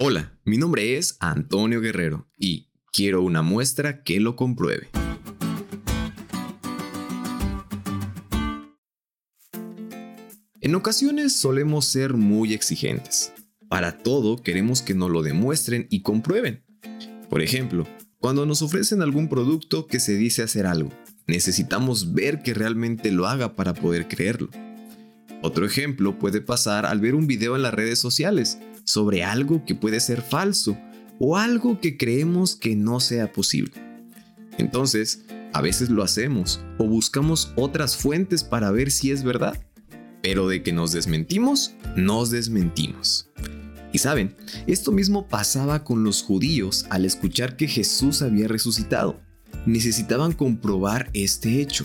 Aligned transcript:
Hola, 0.00 0.38
mi 0.44 0.58
nombre 0.58 0.96
es 0.96 1.16
Antonio 1.18 1.80
Guerrero 1.80 2.28
y 2.38 2.70
quiero 2.92 3.20
una 3.20 3.42
muestra 3.42 4.04
que 4.04 4.20
lo 4.20 4.36
compruebe. 4.36 4.90
En 10.60 10.76
ocasiones 10.76 11.32
solemos 11.32 11.86
ser 11.86 12.14
muy 12.14 12.54
exigentes. 12.54 13.32
Para 13.68 13.98
todo 13.98 14.40
queremos 14.40 14.82
que 14.82 14.94
nos 14.94 15.10
lo 15.10 15.22
demuestren 15.24 15.88
y 15.90 16.02
comprueben. 16.02 16.64
Por 17.28 17.42
ejemplo, 17.42 17.84
cuando 18.20 18.46
nos 18.46 18.62
ofrecen 18.62 19.02
algún 19.02 19.28
producto 19.28 19.88
que 19.88 19.98
se 19.98 20.14
dice 20.14 20.44
hacer 20.44 20.68
algo, 20.68 20.90
necesitamos 21.26 22.14
ver 22.14 22.44
que 22.44 22.54
realmente 22.54 23.10
lo 23.10 23.26
haga 23.26 23.56
para 23.56 23.74
poder 23.74 24.06
creerlo. 24.06 24.48
Otro 25.42 25.66
ejemplo 25.66 26.20
puede 26.20 26.40
pasar 26.40 26.86
al 26.86 27.00
ver 27.00 27.16
un 27.16 27.26
video 27.26 27.56
en 27.56 27.62
las 27.62 27.74
redes 27.74 27.98
sociales 27.98 28.58
sobre 28.88 29.22
algo 29.22 29.66
que 29.66 29.74
puede 29.74 30.00
ser 30.00 30.22
falso 30.22 30.78
o 31.18 31.36
algo 31.36 31.78
que 31.78 31.98
creemos 31.98 32.56
que 32.56 32.74
no 32.74 33.00
sea 33.00 33.34
posible. 33.34 33.74
Entonces, 34.56 35.26
a 35.52 35.60
veces 35.60 35.90
lo 35.90 36.02
hacemos 36.02 36.62
o 36.78 36.86
buscamos 36.86 37.52
otras 37.54 37.98
fuentes 37.98 38.44
para 38.44 38.70
ver 38.70 38.90
si 38.90 39.10
es 39.10 39.22
verdad. 39.22 39.62
Pero 40.22 40.48
de 40.48 40.62
que 40.62 40.72
nos 40.72 40.92
desmentimos, 40.92 41.74
nos 41.96 42.30
desmentimos. 42.30 43.28
Y 43.92 43.98
saben, 43.98 44.34
esto 44.66 44.90
mismo 44.90 45.28
pasaba 45.28 45.84
con 45.84 46.02
los 46.02 46.22
judíos 46.22 46.86
al 46.88 47.04
escuchar 47.04 47.56
que 47.56 47.68
Jesús 47.68 48.22
había 48.22 48.48
resucitado. 48.48 49.20
Necesitaban 49.66 50.32
comprobar 50.32 51.10
este 51.12 51.60
hecho. 51.60 51.84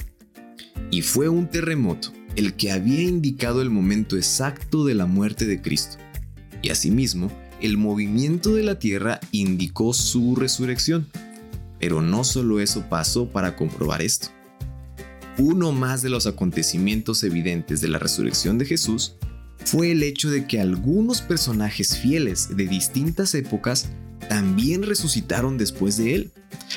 Y 0.89 1.01
fue 1.01 1.27
un 1.27 1.49
terremoto 1.49 2.13
el 2.37 2.53
que 2.53 2.71
había 2.71 3.01
indicado 3.01 3.61
el 3.61 3.69
momento 3.69 4.15
exacto 4.15 4.85
de 4.85 4.95
la 4.95 5.05
muerte 5.05 5.45
de 5.45 5.61
Cristo. 5.61 5.97
Y 6.63 6.69
asimismo, 6.69 7.29
el 7.61 7.77
movimiento 7.77 8.55
de 8.55 8.63
la 8.63 8.79
tierra 8.79 9.19
indicó 9.31 9.93
su 9.93 10.35
resurrección. 10.35 11.07
Pero 11.79 12.01
no 12.01 12.23
solo 12.23 12.59
eso 12.59 12.85
pasó 12.89 13.29
para 13.29 13.55
comprobar 13.55 14.01
esto. 14.01 14.29
Uno 15.37 15.71
más 15.71 16.01
de 16.01 16.09
los 16.09 16.25
acontecimientos 16.25 17.23
evidentes 17.23 17.81
de 17.81 17.89
la 17.89 17.99
resurrección 17.99 18.57
de 18.57 18.65
Jesús 18.65 19.15
fue 19.65 19.91
el 19.91 20.03
hecho 20.03 20.31
de 20.31 20.47
que 20.47 20.61
algunos 20.61 21.21
personajes 21.21 21.97
fieles 21.97 22.55
de 22.55 22.67
distintas 22.67 23.35
épocas 23.35 23.89
también 24.29 24.83
resucitaron 24.83 25.57
después 25.57 25.97
de 25.97 26.15
él. 26.15 26.31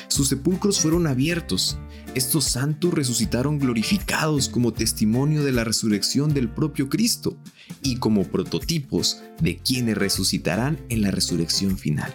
Sus 0.09 0.27
sepulcros 0.27 0.81
fueron 0.81 1.07
abiertos. 1.07 1.77
Estos 2.17 2.45
santos 2.45 2.95
resucitaron 2.95 3.59
glorificados 3.59 4.49
como 4.49 4.73
testimonio 4.73 5.43
de 5.43 5.51
la 5.51 5.63
resurrección 5.63 6.33
del 6.33 6.49
propio 6.49 6.89
Cristo 6.89 7.37
y 7.83 7.97
como 7.97 8.23
prototipos 8.23 9.21
de 9.39 9.57
quienes 9.57 9.95
resucitarán 9.99 10.79
en 10.89 11.03
la 11.03 11.11
resurrección 11.11 11.77
final. 11.77 12.11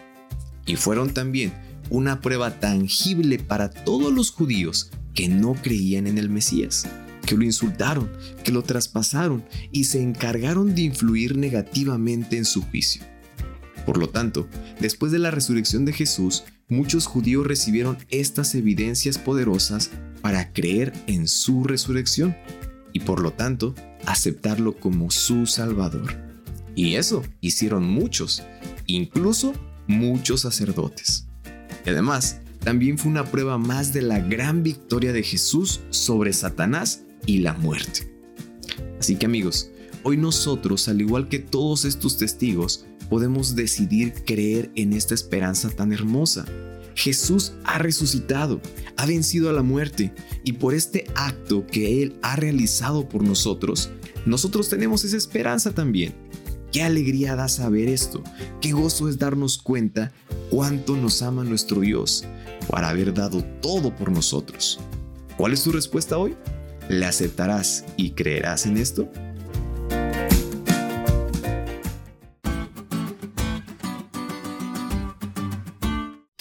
Y 0.67 0.75
fueron 0.75 1.15
también 1.15 1.53
una 1.89 2.21
prueba 2.21 2.59
tangible 2.59 3.39
para 3.39 3.71
todos 3.71 4.13
los 4.13 4.33
judíos 4.33 4.91
que 5.15 5.29
no 5.29 5.55
creían 5.55 6.09
en 6.09 6.19
el 6.19 6.29
Mesías, 6.29 6.89
que 7.25 7.37
lo 7.37 7.45
insultaron, 7.45 8.11
que 8.43 8.51
lo 8.51 8.63
traspasaron 8.63 9.45
y 9.71 9.85
se 9.85 10.03
encargaron 10.03 10.75
de 10.75 10.83
influir 10.83 11.37
negativamente 11.37 12.37
en 12.37 12.45
su 12.45 12.61
juicio. 12.63 13.12
Por 13.85 13.99
lo 13.99 14.09
tanto, 14.09 14.49
después 14.81 15.13
de 15.13 15.19
la 15.19 15.31
resurrección 15.31 15.85
de 15.85 15.93
Jesús, 15.93 16.45
muchos 16.69 17.07
judíos 17.07 17.47
recibieron 17.47 17.99
estas 18.11 18.55
evidencias 18.55 19.19
poderosas 19.19 19.91
para 20.21 20.53
creer 20.53 20.93
en 21.07 21.27
su 21.29 21.65
resurrección 21.65 22.37
y 22.93 23.01
por 23.01 23.21
lo 23.21 23.33
tanto 23.33 23.75
aceptarlo 24.07 24.77
como 24.77 25.11
su 25.11 25.47
Salvador. 25.47 26.17
Y 26.75 26.95
eso 26.95 27.23
hicieron 27.41 27.85
muchos, 27.85 28.43
incluso 28.87 29.53
muchos 29.87 30.43
sacerdotes. 30.43 31.27
Y 31.85 31.91
además, 31.91 32.41
también 32.61 32.97
fue 32.97 33.11
una 33.11 33.25
prueba 33.25 33.59
más 33.59 33.93
de 33.93 34.03
la 34.03 34.21
gran 34.21 34.63
victoria 34.63 35.13
de 35.13 35.23
Jesús 35.23 35.81
sobre 35.91 36.33
Satanás 36.33 37.03
y 37.27 37.39
la 37.39 37.55
muerte. 37.55 38.13
Así 39.01 39.17
que 39.17 39.27
amigos, 39.27 39.71
hoy 40.05 40.17
nosotros, 40.17 40.89
al 40.89 41.01
igual 41.01 41.29
que 41.29 41.39
todos 41.39 41.85
estos 41.85 42.19
testigos, 42.19 42.85
podemos 43.09 43.55
decidir 43.55 44.15
creer 44.25 44.71
en 44.75 44.93
esta 44.93 45.15
esperanza 45.15 45.71
tan 45.71 45.93
hermosa. 45.93 46.47
Jesús 46.95 47.53
ha 47.65 47.79
resucitado, 47.79 48.61
ha 48.97 49.07
vencido 49.07 49.49
a 49.51 49.53
la 49.53 49.63
muerte 49.63 50.13
y 50.45 50.53
por 50.53 50.75
este 50.75 51.07
acto 51.15 51.67
que 51.67 52.03
Él 52.03 52.17
ha 52.23 52.37
realizado 52.37 53.09
por 53.09 53.23
nosotros, 53.23 53.91
nosotros 54.27 54.69
tenemos 54.69 55.05
esa 55.05 55.17
esperanza 55.17 55.73
también. 55.73 56.15
Qué 56.71 56.83
alegría 56.83 57.37
da 57.37 57.49
saber 57.49 57.89
esto, 57.89 58.23
qué 58.61 58.73
gozo 58.73 59.09
es 59.09 59.19
darnos 59.19 59.59
cuenta 59.59 60.13
cuánto 60.51 60.97
nos 60.97 61.23
ama 61.23 61.45
nuestro 61.45 61.81
Dios 61.81 62.25
por 62.67 62.85
haber 62.85 63.13
dado 63.13 63.43
todo 63.61 63.95
por 63.95 64.11
nosotros. 64.11 64.81
¿Cuál 65.37 65.53
es 65.53 65.63
tu 65.63 65.73
respuesta 65.73 66.17
hoy? 66.17 66.35
¿Le 66.89 67.05
aceptarás 67.05 67.85
y 67.97 68.13
creerás 68.13 68.65
en 68.67 68.77
esto? 68.77 69.11